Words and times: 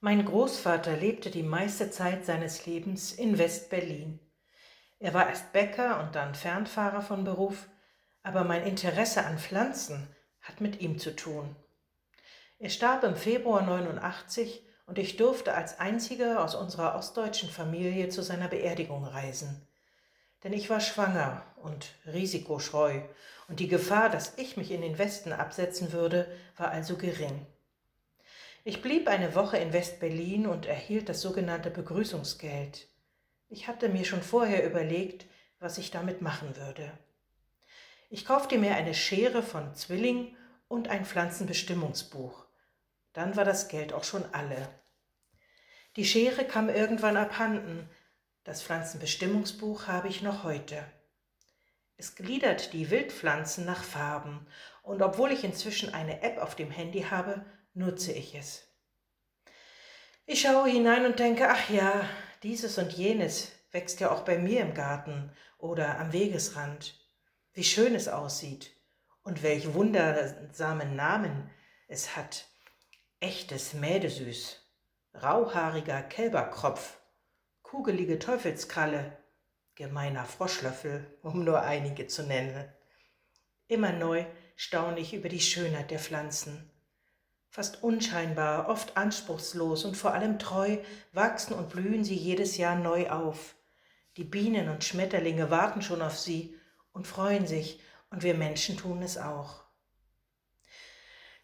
Mein 0.00 0.24
Großvater 0.24 0.96
lebte 0.96 1.28
die 1.28 1.42
meiste 1.42 1.90
Zeit 1.90 2.24
seines 2.24 2.66
Lebens 2.66 3.10
in 3.10 3.36
West-Berlin. 3.36 4.20
Er 5.00 5.12
war 5.12 5.28
erst 5.28 5.52
Bäcker 5.52 5.98
und 6.00 6.14
dann 6.14 6.36
Fernfahrer 6.36 7.02
von 7.02 7.24
Beruf, 7.24 7.68
aber 8.22 8.44
mein 8.44 8.62
Interesse 8.62 9.24
an 9.24 9.40
Pflanzen 9.40 10.08
hat 10.40 10.60
mit 10.60 10.80
ihm 10.80 11.00
zu 11.00 11.16
tun. 11.16 11.56
Er 12.60 12.70
starb 12.70 13.02
im 13.02 13.16
Februar 13.16 13.62
89 13.62 14.64
und 14.86 15.00
ich 15.00 15.16
durfte 15.16 15.54
als 15.54 15.80
einziger 15.80 16.44
aus 16.44 16.54
unserer 16.54 16.94
ostdeutschen 16.94 17.50
Familie 17.50 18.08
zu 18.08 18.22
seiner 18.22 18.46
Beerdigung 18.46 19.04
reisen. 19.04 19.66
Denn 20.44 20.52
ich 20.52 20.70
war 20.70 20.80
schwanger 20.80 21.42
und 21.56 21.96
risikoscheu 22.06 23.02
und 23.48 23.58
die 23.58 23.68
Gefahr, 23.68 24.10
dass 24.10 24.38
ich 24.38 24.56
mich 24.56 24.70
in 24.70 24.80
den 24.80 24.96
Westen 24.96 25.32
absetzen 25.32 25.92
würde, 25.92 26.30
war 26.56 26.70
also 26.70 26.96
gering. 26.96 27.44
Ich 28.64 28.82
blieb 28.82 29.08
eine 29.08 29.34
Woche 29.34 29.56
in 29.56 29.72
West-Berlin 29.72 30.46
und 30.46 30.66
erhielt 30.66 31.08
das 31.08 31.20
sogenannte 31.20 31.70
Begrüßungsgeld. 31.70 32.88
Ich 33.48 33.68
hatte 33.68 33.88
mir 33.88 34.04
schon 34.04 34.22
vorher 34.22 34.66
überlegt, 34.66 35.26
was 35.58 35.78
ich 35.78 35.90
damit 35.90 36.20
machen 36.20 36.56
würde. 36.56 36.92
Ich 38.10 38.24
kaufte 38.24 38.58
mir 38.58 38.74
eine 38.74 38.94
Schere 38.94 39.42
von 39.42 39.74
Zwilling 39.74 40.36
und 40.66 40.88
ein 40.88 41.04
Pflanzenbestimmungsbuch. 41.04 42.46
Dann 43.12 43.36
war 43.36 43.44
das 43.44 43.68
Geld 43.68 43.92
auch 43.92 44.04
schon 44.04 44.24
alle. 44.32 44.68
Die 45.96 46.04
Schere 46.04 46.44
kam 46.44 46.68
irgendwann 46.68 47.16
abhanden. 47.16 47.88
Das 48.44 48.62
Pflanzenbestimmungsbuch 48.62 49.86
habe 49.86 50.08
ich 50.08 50.22
noch 50.22 50.44
heute. 50.44 50.84
Es 51.96 52.14
gliedert 52.14 52.72
die 52.72 52.90
Wildpflanzen 52.90 53.64
nach 53.64 53.82
Farben 53.82 54.46
und 54.82 55.02
obwohl 55.02 55.32
ich 55.32 55.42
inzwischen 55.42 55.92
eine 55.92 56.22
App 56.22 56.38
auf 56.38 56.54
dem 56.54 56.70
Handy 56.70 57.02
habe, 57.02 57.44
nutze 57.78 58.12
ich 58.12 58.34
es. 58.34 58.64
Ich 60.26 60.42
schaue 60.42 60.68
hinein 60.68 61.06
und 61.06 61.18
denke, 61.18 61.48
ach 61.48 61.70
ja, 61.70 62.08
dieses 62.42 62.76
und 62.76 62.92
jenes 62.92 63.52
wächst 63.70 64.00
ja 64.00 64.10
auch 64.10 64.24
bei 64.24 64.36
mir 64.36 64.60
im 64.60 64.74
Garten 64.74 65.32
oder 65.58 65.98
am 65.98 66.12
Wegesrand. 66.12 66.94
Wie 67.52 67.64
schön 67.64 67.94
es 67.94 68.08
aussieht 68.08 68.72
und 69.22 69.42
welch 69.42 69.72
wundersamen 69.74 70.96
Namen 70.96 71.50
es 71.86 72.16
hat. 72.16 72.46
Echtes 73.20 73.74
Mädesüß, 73.74 74.60
rauhaariger 75.14 76.02
Kälberkropf, 76.02 76.98
kugelige 77.62 78.18
Teufelskralle, 78.18 79.16
gemeiner 79.76 80.24
Froschlöffel, 80.24 81.18
um 81.22 81.44
nur 81.44 81.62
einige 81.62 82.06
zu 82.06 82.24
nennen. 82.24 82.72
Immer 83.66 83.92
neu 83.92 84.24
staune 84.56 85.00
ich 85.00 85.14
über 85.14 85.28
die 85.28 85.40
Schönheit 85.40 85.90
der 85.90 86.00
Pflanzen 86.00 86.70
Fast 87.50 87.82
unscheinbar, 87.82 88.68
oft 88.68 88.96
anspruchslos 88.96 89.84
und 89.84 89.96
vor 89.96 90.12
allem 90.12 90.38
treu 90.38 90.78
wachsen 91.12 91.54
und 91.54 91.70
blühen 91.70 92.04
sie 92.04 92.14
jedes 92.14 92.56
Jahr 92.56 92.76
neu 92.76 93.08
auf. 93.10 93.54
Die 94.16 94.24
Bienen 94.24 94.68
und 94.68 94.84
Schmetterlinge 94.84 95.50
warten 95.50 95.80
schon 95.80 96.02
auf 96.02 96.18
sie 96.18 96.54
und 96.92 97.06
freuen 97.06 97.46
sich, 97.46 97.80
und 98.10 98.22
wir 98.22 98.34
Menschen 98.34 98.76
tun 98.76 99.02
es 99.02 99.18
auch. 99.18 99.64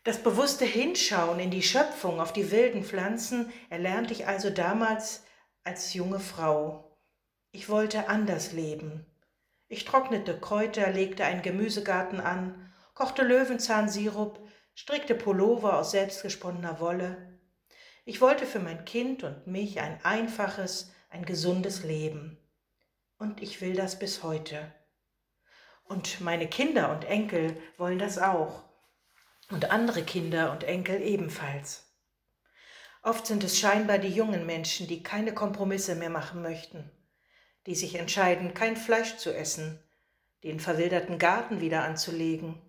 Das 0.03 0.23
bewusste 0.23 0.67
Hinschauen 0.67 1.41
in 1.41 1.51
die 1.51 1.63
Schöpfung, 1.63 2.21
auf 2.21 2.33
die 2.33 2.51
wilden 2.51 2.85
Pflanzen, 2.85 3.51
erlernte 3.71 4.13
ich 4.13 4.27
also 4.27 4.51
damals 4.51 5.23
als 5.63 5.95
junge 5.95 6.21
Frau. 6.21 6.99
Ich 7.53 7.69
wollte 7.71 8.09
anders 8.09 8.53
leben. 8.53 9.07
Ich 9.69 9.87
trocknete 9.87 10.39
Kräuter, 10.39 10.91
legte 10.91 11.25
einen 11.25 11.41
Gemüsegarten 11.41 12.21
an, 12.21 12.73
kochte 12.93 13.23
Löwenzahnsirup, 13.23 14.47
strickte 14.77 15.15
Pullover 15.15 15.79
aus 15.79 15.93
selbstgesponnener 15.93 16.81
Wolle. 16.81 17.39
Ich 18.05 18.21
wollte 18.21 18.47
für 18.47 18.59
mein 18.59 18.85
Kind 18.85 19.23
und 19.23 19.47
mich 19.47 19.81
ein 19.81 20.05
einfaches, 20.05 20.93
ein 21.11 21.25
gesundes 21.25 21.85
Leben. 21.85 22.39
Und 23.19 23.43
ich 23.43 23.61
will 23.61 23.75
das 23.75 23.99
bis 23.99 24.23
heute. 24.23 24.73
Und 25.85 26.21
meine 26.21 26.49
Kinder 26.49 26.91
und 26.91 27.05
Enkel 27.05 27.57
wollen 27.79 27.99
das 27.99 28.19
auch. 28.19 28.65
Und 29.51 29.71
andere 29.71 30.03
Kinder 30.03 30.53
und 30.53 30.65
Enkel 30.65 31.01
ebenfalls. 31.03 31.85
Oft 33.03 33.27
sind 33.27 33.45
es 33.45 33.59
scheinbar 33.59 33.99
die 33.99 34.09
jungen 34.09 34.47
Menschen, 34.47 34.87
die 34.87 35.03
keine 35.03 35.35
Kompromisse 35.35 35.95
mehr 35.95 36.09
machen 36.09 36.41
möchten, 36.41 36.91
die 37.67 37.75
sich 37.75 37.97
entscheiden, 37.97 38.55
kein 38.55 38.77
Fleisch 38.77 39.19
zu 39.19 39.35
essen, 39.35 39.79
den 40.43 40.59
verwilderten 40.59 41.19
Garten 41.19 41.61
wieder 41.61 41.85
anzulegen, 41.85 42.63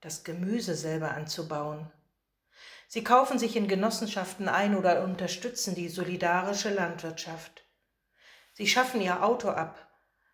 das 0.00 0.24
Gemüse 0.24 0.74
selber 0.74 1.12
anzubauen. 1.12 1.90
Sie 2.88 3.02
kaufen 3.02 3.38
sich 3.38 3.56
in 3.56 3.68
Genossenschaften 3.68 4.48
ein 4.48 4.76
oder 4.76 5.02
unterstützen 5.02 5.74
die 5.74 5.88
solidarische 5.88 6.72
Landwirtschaft. 6.72 7.64
Sie 8.52 8.66
schaffen 8.66 9.00
ihr 9.00 9.22
Auto 9.24 9.48
ab, 9.48 9.86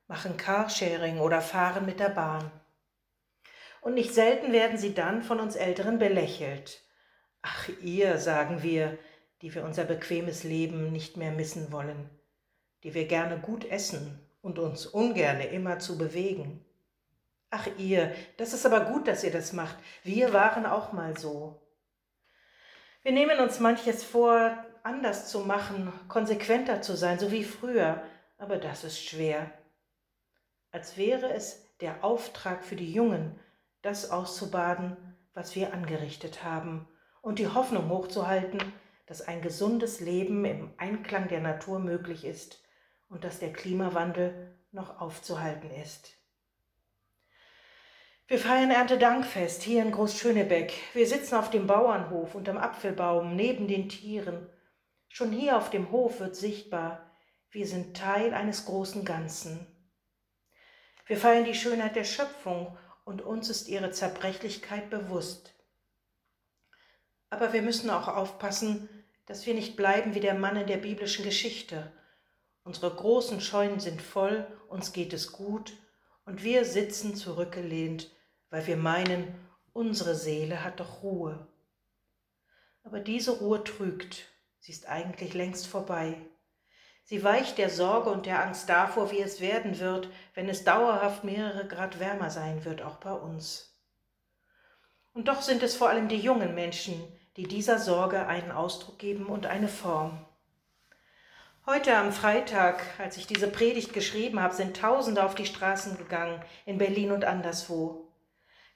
machen 0.07 0.37
Carsharing 0.37 1.19
oder 1.19 1.41
fahren 1.41 1.87
mit 1.87 1.99
der 1.99 2.11
Bahn. 2.11 2.51
Und 3.81 3.95
nicht 3.95 4.15
selten 4.15 4.53
werden 4.53 4.79
sie 4.79 4.95
dann 4.95 5.23
von 5.23 5.41
uns 5.41 5.57
Älteren 5.57 5.99
belächelt. 5.99 6.83
Ach 7.41 7.69
ihr, 7.81 8.19
sagen 8.19 8.63
wir, 8.63 8.99
die 9.41 9.53
wir 9.55 9.65
unser 9.65 9.85
bequemes 9.85 10.45
Leben 10.45 10.93
nicht 10.93 11.17
mehr 11.17 11.33
missen 11.33 11.73
wollen, 11.73 12.09
die 12.85 12.95
wir 12.95 13.07
gerne 13.07 13.41
gut 13.41 13.65
essen 13.65 14.21
und 14.41 14.59
uns 14.59 14.87
ungerne 14.87 15.47
immer 15.47 15.81
zu 15.81 15.99
bewegen. 15.99 16.65
Ach 17.55 17.69
ihr, 17.77 18.15
das 18.39 18.55
ist 18.55 18.65
aber 18.65 18.81
gut, 18.87 19.07
dass 19.07 19.23
ihr 19.25 19.31
das 19.31 19.53
macht. 19.53 19.77
Wir 20.05 20.33
waren 20.33 20.65
auch 20.65 20.95
mal 20.95 21.19
so. 21.19 21.61
Wir 23.03 23.13
nehmen 23.13 23.41
uns 23.41 23.61
manches 23.61 24.03
vor, 24.03 24.57
anders 24.83 25.29
zu 25.29 25.41
machen, 25.41 25.93
konsequenter 26.09 26.81
zu 26.81 26.97
sein, 26.97 27.19
so 27.19 27.31
wie 27.31 27.45
früher, 27.45 28.03
aber 28.39 28.57
das 28.57 28.85
ist 28.85 29.05
schwer. 29.05 29.51
Als 30.71 30.97
wäre 30.97 31.31
es 31.35 31.77
der 31.81 32.03
Auftrag 32.03 32.65
für 32.65 32.75
die 32.75 32.91
Jungen, 32.91 33.39
das 33.83 34.11
auszubaden, 34.11 34.97
was 35.35 35.55
wir 35.55 35.75
angerichtet 35.75 36.43
haben, 36.43 36.89
und 37.21 37.39
die 37.39 37.49
Hoffnung 37.49 37.91
hochzuhalten, 37.91 38.73
dass 39.05 39.21
ein 39.21 39.43
gesundes 39.43 40.01
Leben 40.01 40.47
im 40.47 40.73
Einklang 40.79 41.29
der 41.29 41.43
Natur 41.43 41.81
möglich 41.81 42.25
ist 42.25 42.65
und 43.11 43.25
dass 43.25 43.41
der 43.41 43.53
Klimawandel 43.53 44.57
noch 44.71 45.03
aufzuhalten 45.03 45.71
ist. 45.71 46.22
Wir 48.29 48.39
feiern 48.39 48.71
Erntedankfest 48.71 49.63
hier 49.63 49.83
in 49.83 49.91
Großschönebeck. 49.91 50.73
Wir 50.95 51.07
sitzen 51.07 51.35
auf 51.35 51.51
dem 51.51 51.67
Bauernhof 51.67 52.35
unterm 52.35 52.57
Apfelbaum 52.57 53.35
neben 53.35 53.67
den 53.67 53.89
Tieren. 53.89 54.49
Schon 55.09 55.33
hier 55.33 55.59
auf 55.59 55.71
dem 55.71 55.91
Hof 55.91 56.21
wird 56.21 56.37
sichtbar, 56.37 57.11
wir 57.51 57.67
sind 57.67 57.97
Teil 57.97 58.33
eines 58.33 58.65
großen 58.65 59.05
Ganzen. 59.05 59.67
Wir 61.07 61.19
feiern 61.19 61.45
die 61.45 61.55
Schönheit 61.55 61.97
der 61.97 62.05
Schöpfung 62.05 62.79
und 63.05 63.21
uns 63.21 63.51
ist 63.51 63.69
ihre 63.69 63.91
Zerbrechlichkeit 63.91 64.89
bewusst. 64.89 65.55
Aber 67.29 67.53
wir 67.53 67.61
müssen 67.61 67.91
auch 67.91 68.09
aufpassen, 68.09 68.89
dass 69.27 69.47
wir 69.47 69.55
nicht 69.55 69.77
bleiben 69.77 70.15
wie 70.15 70.21
der 70.21 70.35
Mann 70.35 70.57
in 70.57 70.69
der 70.69 70.79
biblischen 70.79 71.25
Geschichte. 71.25 71.93
Unsere 72.63 72.95
großen 72.95 73.41
Scheunen 73.41 73.81
sind 73.81 74.01
voll, 74.01 74.47
uns 74.69 74.93
geht 74.93 75.13
es 75.13 75.33
gut 75.33 75.73
und 76.25 76.43
wir 76.43 76.65
sitzen 76.65 77.15
zurückgelehnt 77.15 78.11
weil 78.53 78.67
wir 78.67 78.77
meinen, 78.77 79.35
unsere 79.73 80.15
Seele 80.15 80.63
hat 80.63 80.79
doch 80.79 81.03
Ruhe. 81.03 81.49
Aber 82.85 83.01
diese 83.01 83.39
Ruhe 83.39 83.65
trügt, 83.65 84.29
sie 84.59 84.73
ist 84.73 84.87
eigentlich 84.89 85.33
längst 85.33 85.67
vorbei. 85.67 86.19
Sie 87.03 87.25
weicht 87.25 87.57
der 87.57 87.71
Sorge 87.71 88.11
und 88.11 88.27
der 88.27 88.45
Angst 88.45 88.69
davor, 88.69 89.11
wie 89.11 89.21
es 89.21 89.41
werden 89.41 89.81
wird, 89.81 90.11
wenn 90.35 90.51
es 90.51 90.65
dauerhaft 90.65 91.25
mehrere 91.25 91.67
Grad 91.67 91.99
wärmer 91.99 92.29
sein 92.29 92.65
wird, 92.67 92.83
auch 92.83 92.97
bei 92.97 93.13
uns. 93.13 93.83
Und 95.15 95.29
doch 95.29 95.41
sind 95.41 95.63
es 95.63 95.75
vor 95.75 95.89
allem 95.89 96.09
die 96.09 96.21
jungen 96.21 96.55
Menschen, 96.55 97.03
die 97.39 97.45
dieser 97.45 97.79
Sorge 97.79 98.27
einen 98.27 98.53
Ausdruck 98.53 98.99
geben 98.99 99.27
und 99.27 99.47
eine 99.47 99.69
Form. 99.69 100.27
Heute 101.65 101.97
am 101.97 102.11
Freitag, 102.11 102.83
als 102.99 103.17
ich 103.17 103.29
diese 103.29 103.47
Predigt 103.47 103.93
geschrieben 103.93 104.41
habe, 104.41 104.53
sind 104.53 104.77
Tausende 104.77 105.23
auf 105.23 105.37
die 105.37 105.47
Straßen 105.47 105.97
gegangen, 105.97 106.43
in 106.67 106.77
Berlin 106.77 107.13
und 107.13 107.25
anderswo. 107.25 108.09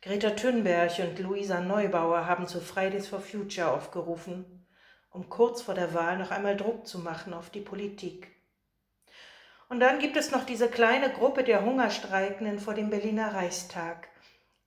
Greta 0.03 0.31
Thunberg 0.31 0.97
und 1.00 1.19
Luisa 1.19 1.61
Neubauer 1.61 2.27
haben 2.27 2.47
zu 2.47 2.61
Fridays 2.61 3.09
for 3.09 3.19
Future 3.19 3.73
aufgerufen, 3.73 4.65
um 5.11 5.29
kurz 5.29 5.62
vor 5.62 5.75
der 5.75 5.94
Wahl 5.94 6.17
noch 6.17 6.31
einmal 6.31 6.56
Druck 6.56 6.87
zu 6.87 7.00
machen 7.00 7.35
auf 7.35 7.50
die 7.50 7.61
Politik. 7.61 8.29
Und 9.69 9.81
dann 9.81 9.99
gibt 9.99 10.17
es 10.17 10.31
noch 10.31 10.47
diese 10.47 10.69
kleine 10.69 11.11
Gruppe 11.11 11.43
der 11.43 11.65
Hungerstreikenden 11.65 12.61
vor 12.61 12.75
dem 12.75 12.89
Berliner 12.89 13.35
Reichstag. 13.35 14.06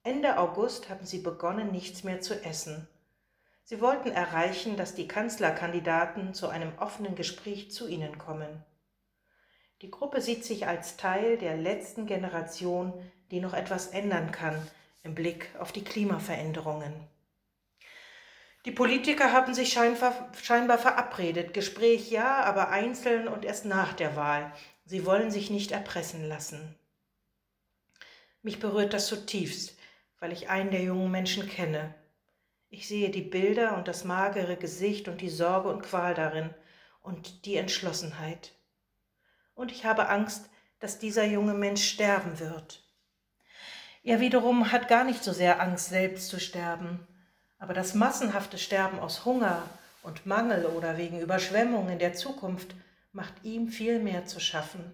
Ende 0.03 0.37
August 0.39 0.89
haben 0.89 1.05
sie 1.05 1.19
begonnen, 1.19 1.71
nichts 1.71 2.03
mehr 2.03 2.19
zu 2.19 2.33
essen. 2.43 2.89
Sie 3.69 3.81
wollten 3.81 4.09
erreichen, 4.09 4.77
dass 4.77 4.95
die 4.95 5.07
Kanzlerkandidaten 5.07 6.33
zu 6.33 6.47
einem 6.47 6.71
offenen 6.79 7.13
Gespräch 7.13 7.69
zu 7.69 7.87
ihnen 7.87 8.17
kommen. 8.17 8.65
Die 9.83 9.91
Gruppe 9.91 10.21
sieht 10.21 10.43
sich 10.43 10.65
als 10.65 10.97
Teil 10.97 11.37
der 11.37 11.55
letzten 11.55 12.07
Generation, 12.07 12.91
die 13.29 13.39
noch 13.39 13.53
etwas 13.53 13.89
ändern 13.89 14.31
kann, 14.31 14.59
im 15.03 15.13
Blick 15.13 15.51
auf 15.59 15.71
die 15.71 15.83
Klimaveränderungen. 15.83 16.95
Die 18.65 18.71
Politiker 18.71 19.33
haben 19.33 19.53
sich 19.53 19.71
scheinbar, 19.71 20.31
scheinbar 20.41 20.79
verabredet. 20.79 21.53
Gespräch 21.53 22.09
ja, 22.09 22.41
aber 22.45 22.69
einzeln 22.69 23.27
und 23.27 23.45
erst 23.45 23.65
nach 23.65 23.93
der 23.93 24.15
Wahl. 24.15 24.51
Sie 24.85 25.05
wollen 25.05 25.29
sich 25.29 25.51
nicht 25.51 25.71
erpressen 25.71 26.27
lassen. 26.27 26.75
Mich 28.41 28.57
berührt 28.59 28.95
das 28.95 29.05
zutiefst, 29.05 29.77
weil 30.19 30.31
ich 30.31 30.49
einen 30.49 30.71
der 30.71 30.81
jungen 30.81 31.11
Menschen 31.11 31.47
kenne. 31.47 31.93
Ich 32.69 32.87
sehe 32.87 33.09
die 33.09 33.23
Bilder 33.23 33.75
und 33.77 33.87
das 33.87 34.03
magere 34.03 34.55
Gesicht 34.55 35.07
und 35.07 35.21
die 35.21 35.29
Sorge 35.29 35.69
und 35.69 35.81
Qual 35.81 36.13
darin 36.13 36.53
und 37.01 37.45
die 37.45 37.55
Entschlossenheit. 37.55 38.53
Und 39.55 39.71
ich 39.71 39.85
habe 39.85 40.09
Angst, 40.09 40.49
dass 40.79 40.99
dieser 40.99 41.25
junge 41.25 41.55
Mensch 41.55 41.83
sterben 41.83 42.39
wird. 42.39 42.83
Er 44.03 44.19
wiederum 44.19 44.71
hat 44.71 44.87
gar 44.87 45.03
nicht 45.03 45.23
so 45.23 45.33
sehr 45.33 45.61
Angst, 45.61 45.89
selbst 45.89 46.29
zu 46.29 46.39
sterben. 46.39 47.05
Aber 47.57 47.73
das 47.73 47.93
massenhafte 47.93 48.57
Sterben 48.57 48.99
aus 48.99 49.25
Hunger 49.25 49.63
und 50.03 50.25
Mangel 50.25 50.65
oder 50.65 50.97
wegen 50.97 51.19
Überschwemmung 51.19 51.89
in 51.89 51.99
der 51.99 52.13
Zukunft 52.13 52.73
macht 53.11 53.33
ihm 53.43 53.67
viel 53.67 53.99
mehr 53.99 54.25
zu 54.25 54.39
schaffen. 54.39 54.93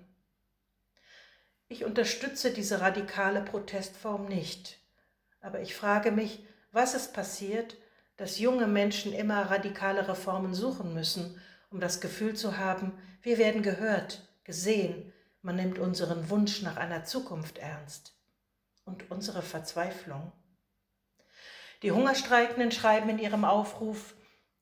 Ich 1.67 1.83
unterstütze 1.85 2.51
diese 2.51 2.81
radikale 2.81 3.41
Protestform 3.41 4.25
nicht, 4.25 4.79
aber 5.41 5.61
ich 5.61 5.75
frage 5.75 6.11
mich, 6.11 6.45
was 6.75 6.93
ist 6.93 7.13
passiert, 7.13 7.77
dass 8.17 8.37
junge 8.37 8.67
Menschen 8.67 9.13
immer 9.13 9.49
radikale 9.49 10.09
Reformen 10.09 10.53
suchen 10.53 10.93
müssen, 10.93 11.41
um 11.71 11.79
das 11.79 12.01
Gefühl 12.01 12.35
zu 12.35 12.57
haben, 12.57 12.91
wir 13.21 13.37
werden 13.37 13.63
gehört, 13.63 14.27
gesehen, 14.43 15.13
man 15.41 15.55
nimmt 15.55 15.79
unseren 15.79 16.29
Wunsch 16.29 16.61
nach 16.63 16.75
einer 16.75 17.05
Zukunft 17.05 17.59
ernst 17.59 18.13
und 18.83 19.09
unsere 19.09 19.41
Verzweiflung. 19.41 20.33
Die 21.81 21.93
Hungerstreikenden 21.93 22.71
schreiben 22.71 23.09
in 23.09 23.19
ihrem 23.19 23.45
Aufruf, 23.45 24.13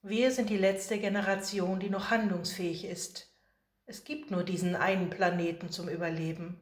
wir 0.03 0.31
sind 0.31 0.51
die 0.51 0.57
letzte 0.57 0.99
Generation, 0.99 1.79
die 1.79 1.89
noch 1.89 2.11
handlungsfähig 2.11 2.85
ist. 2.85 3.33
Es 3.87 4.03
gibt 4.03 4.29
nur 4.29 4.43
diesen 4.43 4.75
einen 4.75 5.09
Planeten 5.09 5.71
zum 5.71 5.89
Überleben. 5.89 6.59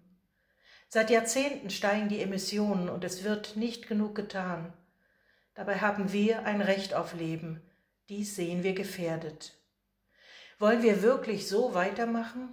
Seit 0.88 1.10
Jahrzehnten 1.10 1.70
steigen 1.70 2.08
die 2.08 2.22
Emissionen 2.22 2.88
und 2.88 3.04
es 3.04 3.26
wird 3.26 3.58
nicht 3.58 3.90
genug 3.90 4.16
getan. 4.16 4.74
Dabei 5.62 5.78
haben 5.78 6.12
wir 6.12 6.44
ein 6.46 6.60
Recht 6.60 6.96
auf 6.96 7.14
Leben. 7.14 7.62
Dies 8.10 8.36
sehen 8.36 8.64
wir 8.64 8.74
gefährdet. 8.74 9.60
Wollen 10.58 10.82
wir 10.82 11.04
wirklich 11.04 11.48
so 11.48 11.76
weitermachen? 11.76 12.50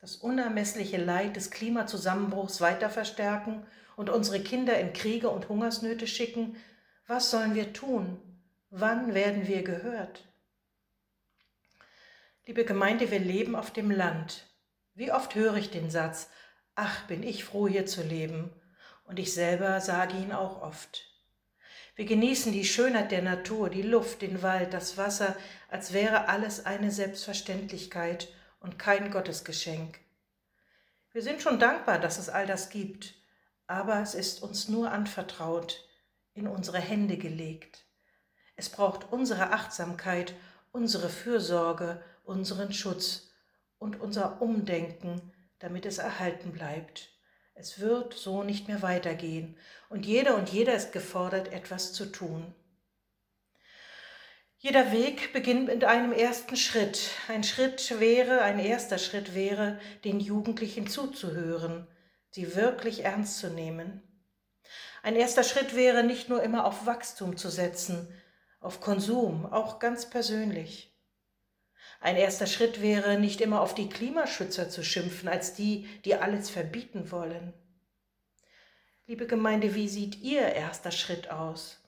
Das 0.00 0.16
unermessliche 0.16 0.96
Leid 0.96 1.36
des 1.36 1.50
Klimazusammenbruchs 1.50 2.62
weiter 2.62 2.88
verstärken 2.88 3.66
und 3.94 4.08
unsere 4.08 4.40
Kinder 4.40 4.80
in 4.80 4.94
Kriege 4.94 5.28
und 5.28 5.50
Hungersnöte 5.50 6.06
schicken, 6.06 6.56
was 7.06 7.30
sollen 7.30 7.54
wir 7.54 7.74
tun? 7.74 8.22
Wann 8.70 9.12
werden 9.12 9.46
wir 9.46 9.62
gehört? 9.62 10.26
Liebe 12.46 12.64
Gemeinde, 12.64 13.10
wir 13.10 13.20
leben 13.20 13.54
auf 13.54 13.70
dem 13.70 13.90
Land. 13.90 14.46
Wie 14.94 15.12
oft 15.12 15.34
höre 15.34 15.56
ich 15.56 15.70
den 15.70 15.90
Satz, 15.90 16.30
ach, 16.74 17.06
bin 17.06 17.22
ich 17.22 17.44
froh, 17.44 17.68
hier 17.68 17.84
zu 17.84 18.02
leben. 18.02 18.50
Und 19.04 19.18
ich 19.18 19.34
selber 19.34 19.82
sage 19.82 20.16
ihn 20.16 20.32
auch 20.32 20.62
oft. 20.62 21.15
Wir 21.96 22.04
genießen 22.04 22.52
die 22.52 22.66
Schönheit 22.66 23.10
der 23.10 23.22
Natur, 23.22 23.70
die 23.70 23.80
Luft, 23.80 24.20
den 24.20 24.42
Wald, 24.42 24.74
das 24.74 24.98
Wasser, 24.98 25.34
als 25.70 25.94
wäre 25.94 26.28
alles 26.28 26.66
eine 26.66 26.90
Selbstverständlichkeit 26.90 28.28
und 28.60 28.78
kein 28.78 29.10
Gottesgeschenk. 29.10 29.98
Wir 31.12 31.22
sind 31.22 31.40
schon 31.40 31.58
dankbar, 31.58 31.98
dass 31.98 32.18
es 32.18 32.28
all 32.28 32.46
das 32.46 32.68
gibt, 32.68 33.14
aber 33.66 34.02
es 34.02 34.14
ist 34.14 34.42
uns 34.42 34.68
nur 34.68 34.92
anvertraut, 34.92 35.88
in 36.34 36.46
unsere 36.46 36.80
Hände 36.80 37.16
gelegt. 37.16 37.86
Es 38.56 38.68
braucht 38.68 39.10
unsere 39.10 39.52
Achtsamkeit, 39.52 40.34
unsere 40.72 41.08
Fürsorge, 41.08 42.04
unseren 42.24 42.74
Schutz 42.74 43.30
und 43.78 43.98
unser 44.02 44.42
Umdenken, 44.42 45.32
damit 45.60 45.86
es 45.86 45.96
erhalten 45.96 46.52
bleibt. 46.52 47.15
Es 47.58 47.80
wird 47.80 48.12
so 48.12 48.42
nicht 48.42 48.68
mehr 48.68 48.82
weitergehen 48.82 49.56
und 49.88 50.04
jeder 50.04 50.36
und 50.36 50.50
jeder 50.50 50.74
ist 50.74 50.92
gefordert, 50.92 51.52
etwas 51.54 51.94
zu 51.94 52.04
tun. 52.04 52.54
Jeder 54.58 54.92
Weg 54.92 55.32
beginnt 55.32 55.68
mit 55.68 55.82
einem 55.82 56.12
ersten 56.12 56.56
Schritt. 56.56 57.12
Ein 57.28 57.44
Schritt 57.44 57.98
wäre, 57.98 58.42
ein 58.42 58.58
erster 58.58 58.98
Schritt 58.98 59.34
wäre, 59.34 59.80
den 60.04 60.20
Jugendlichen 60.20 60.86
zuzuhören, 60.86 61.86
sie 62.30 62.54
wirklich 62.56 63.04
ernst 63.04 63.38
zu 63.38 63.48
nehmen. 63.48 64.02
Ein 65.02 65.16
erster 65.16 65.42
Schritt 65.42 65.74
wäre, 65.74 66.04
nicht 66.04 66.28
nur 66.28 66.42
immer 66.42 66.66
auf 66.66 66.84
Wachstum 66.84 67.38
zu 67.38 67.48
setzen, 67.48 68.12
auf 68.60 68.82
Konsum, 68.82 69.46
auch 69.46 69.78
ganz 69.78 70.10
persönlich. 70.10 70.94
Ein 72.00 72.16
erster 72.16 72.46
Schritt 72.46 72.82
wäre, 72.82 73.18
nicht 73.18 73.40
immer 73.40 73.60
auf 73.60 73.74
die 73.74 73.88
Klimaschützer 73.88 74.68
zu 74.68 74.84
schimpfen, 74.84 75.28
als 75.28 75.54
die, 75.54 75.88
die 76.04 76.14
alles 76.14 76.50
verbieten 76.50 77.10
wollen. 77.10 77.52
Liebe 79.06 79.26
Gemeinde, 79.26 79.74
wie 79.74 79.88
sieht 79.88 80.20
Ihr 80.20 80.42
erster 80.42 80.90
Schritt 80.90 81.30
aus? 81.30 81.80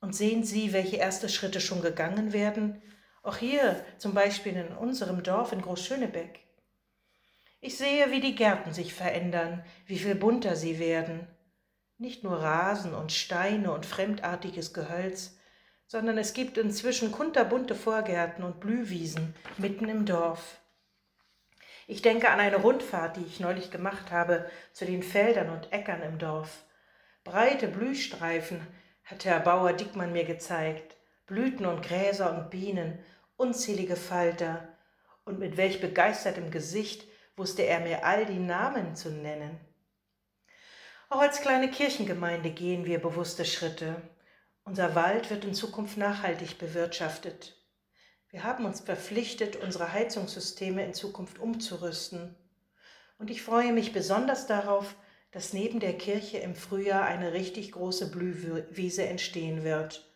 Und 0.00 0.14
sehen 0.14 0.44
Sie, 0.44 0.72
welche 0.72 0.96
erste 0.96 1.28
Schritte 1.28 1.60
schon 1.60 1.80
gegangen 1.80 2.32
werden? 2.32 2.82
Auch 3.22 3.38
hier, 3.38 3.84
zum 3.98 4.14
Beispiel 4.14 4.54
in 4.54 4.68
unserem 4.76 5.22
Dorf 5.22 5.52
in 5.52 5.62
Großschönebeck. 5.62 6.40
Ich 7.60 7.76
sehe, 7.78 8.10
wie 8.10 8.20
die 8.20 8.34
Gärten 8.34 8.72
sich 8.72 8.94
verändern, 8.94 9.64
wie 9.86 9.98
viel 9.98 10.14
bunter 10.14 10.54
sie 10.54 10.78
werden. 10.78 11.26
Nicht 11.98 12.22
nur 12.22 12.40
Rasen 12.40 12.94
und 12.94 13.10
Steine 13.10 13.72
und 13.72 13.86
fremdartiges 13.86 14.74
Gehölz, 14.74 15.35
sondern 15.86 16.18
es 16.18 16.32
gibt 16.34 16.58
inzwischen 16.58 17.12
kunterbunte 17.12 17.74
Vorgärten 17.74 18.42
und 18.42 18.60
Blühwiesen 18.60 19.34
mitten 19.58 19.88
im 19.88 20.04
Dorf. 20.04 20.60
Ich 21.86 22.02
denke 22.02 22.30
an 22.30 22.40
eine 22.40 22.56
Rundfahrt, 22.56 23.16
die 23.16 23.24
ich 23.24 23.38
neulich 23.38 23.70
gemacht 23.70 24.10
habe 24.10 24.50
zu 24.72 24.84
den 24.84 25.02
Feldern 25.02 25.50
und 25.50 25.72
Äckern 25.72 26.02
im 26.02 26.18
Dorf. 26.18 26.64
Breite 27.22 27.68
Blühstreifen 27.68 28.66
hat 29.04 29.24
Herr 29.24 29.38
Bauer 29.40 29.72
Dickmann 29.72 30.12
mir 30.12 30.24
gezeigt, 30.24 30.96
Blüten 31.26 31.66
und 31.66 31.82
Gräser 31.82 32.36
und 32.36 32.50
Bienen, 32.50 32.98
unzählige 33.36 33.96
Falter, 33.96 34.68
und 35.24 35.38
mit 35.38 35.56
welch 35.56 35.80
begeistertem 35.80 36.50
Gesicht 36.50 37.04
wusste 37.36 37.62
er 37.62 37.80
mir 37.80 38.04
all 38.04 38.26
die 38.26 38.38
Namen 38.38 38.94
zu 38.96 39.10
nennen. 39.10 39.58
Auch 41.08 41.20
als 41.20 41.40
kleine 41.40 41.70
Kirchengemeinde 41.70 42.50
gehen 42.50 42.84
wir 42.84 43.00
bewusste 43.00 43.44
Schritte. 43.44 43.96
Unser 44.66 44.94
Wald 44.94 45.30
wird 45.30 45.46
in 45.46 45.54
Zukunft 45.54 45.96
nachhaltig 45.96 46.58
bewirtschaftet. 46.58 47.56
Wir 48.28 48.44
haben 48.44 48.66
uns 48.66 48.80
verpflichtet, 48.80 49.56
unsere 49.56 49.94
Heizungssysteme 49.94 50.84
in 50.84 50.92
Zukunft 50.92 51.38
umzurüsten. 51.38 52.34
Und 53.16 53.30
ich 53.30 53.42
freue 53.42 53.72
mich 53.72 53.94
besonders 53.94 54.46
darauf, 54.46 54.94
dass 55.30 55.54
neben 55.54 55.80
der 55.80 55.96
Kirche 55.96 56.36
im 56.36 56.54
Frühjahr 56.54 57.06
eine 57.06 57.32
richtig 57.32 57.72
große 57.72 58.10
Blühwiese 58.10 59.06
entstehen 59.06 59.64
wird. 59.64 60.14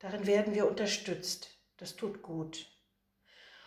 Darin 0.00 0.26
werden 0.26 0.54
wir 0.54 0.68
unterstützt. 0.68 1.56
Das 1.78 1.96
tut 1.96 2.20
gut. 2.20 2.66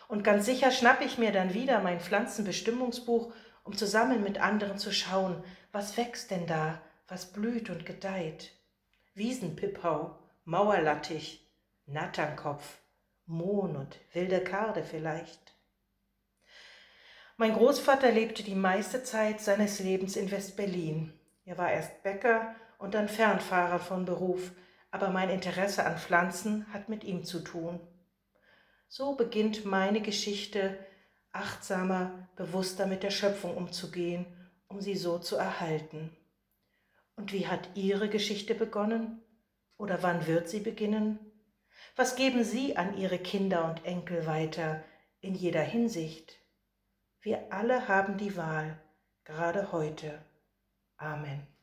Und 0.06 0.22
ganz 0.22 0.46
sicher 0.46 0.70
schnappe 0.70 1.02
ich 1.02 1.18
mir 1.18 1.32
dann 1.32 1.52
wieder 1.54 1.80
mein 1.80 1.98
Pflanzenbestimmungsbuch 1.98 3.32
um 3.68 3.76
zusammen 3.76 4.22
mit 4.22 4.40
anderen 4.40 4.78
zu 4.78 4.90
schauen, 4.90 5.44
was 5.72 5.98
wächst 5.98 6.30
denn 6.30 6.46
da, 6.46 6.80
was 7.06 7.34
blüht 7.34 7.68
und 7.68 7.84
gedeiht. 7.84 8.52
Wiesenpippau, 9.12 10.18
Mauerlattich, 10.48 11.46
Natternkopf, 11.84 12.78
Mohn 13.26 13.76
und 13.76 13.98
wilde 14.14 14.40
Karde 14.40 14.82
vielleicht. 14.82 15.54
Mein 17.36 17.52
Großvater 17.52 18.10
lebte 18.10 18.42
die 18.42 18.54
meiste 18.54 19.02
Zeit 19.02 19.42
seines 19.42 19.78
Lebens 19.78 20.16
in 20.16 20.30
West-Berlin. 20.30 21.12
Er 21.44 21.58
war 21.58 21.70
erst 21.70 22.02
Bäcker 22.02 22.54
und 22.78 22.94
dann 22.94 23.10
Fernfahrer 23.10 23.78
von 23.78 24.06
Beruf, 24.06 24.52
aber 24.90 25.10
mein 25.10 25.28
Interesse 25.28 25.84
an 25.84 25.98
Pflanzen 25.98 26.72
hat 26.72 26.88
mit 26.88 27.04
ihm 27.04 27.24
zu 27.24 27.40
tun. 27.40 27.78
So 28.88 29.16
beginnt 29.16 29.66
meine 29.66 30.00
Geschichte 30.00 30.78
achtsamer, 31.30 32.26
bewusster 32.36 32.86
mit 32.86 33.02
der 33.02 33.10
Schöpfung 33.10 33.54
umzugehen, 33.54 34.24
um 34.66 34.80
sie 34.80 34.96
so 34.96 35.18
zu 35.18 35.36
erhalten. 35.36 36.16
Und 37.16 37.34
wie 37.34 37.48
hat 37.48 37.68
Ihre 37.74 38.08
Geschichte 38.08 38.54
begonnen? 38.54 39.22
Oder 39.78 40.02
wann 40.02 40.26
wird 40.26 40.48
sie 40.48 40.60
beginnen? 40.60 41.18
Was 41.96 42.14
geben 42.14 42.44
Sie 42.44 42.76
an 42.76 42.96
Ihre 42.96 43.18
Kinder 43.18 43.64
und 43.64 43.84
Enkel 43.84 44.26
weiter 44.26 44.84
in 45.20 45.34
jeder 45.34 45.62
Hinsicht? 45.62 46.36
Wir 47.20 47.52
alle 47.52 47.88
haben 47.88 48.18
die 48.18 48.36
Wahl, 48.36 48.80
gerade 49.24 49.72
heute. 49.72 50.24
Amen. 50.96 51.48